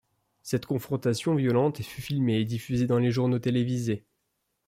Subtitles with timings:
[0.41, 4.03] Cette confrontation violente fut filmée et diffusée dans les journaux télévisés.